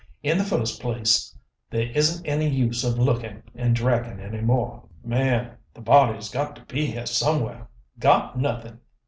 [0.23, 1.37] In the first place,
[1.69, 6.55] there isn't any use of looking and dragging any more." "But man, the body's got
[6.55, 7.67] to be here somewhere."
[7.99, 8.79] "Got, nothing!